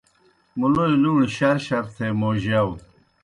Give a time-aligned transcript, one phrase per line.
[0.59, 2.71] مُلوئے لُوݨیْ شرشر تھے موجِیاؤ۔